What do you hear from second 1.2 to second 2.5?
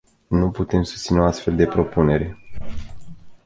astfel de propunere.